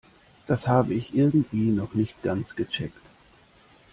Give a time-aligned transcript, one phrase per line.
[0.47, 2.97] Das habe ich irgendwie noch nicht ganz gecheckt.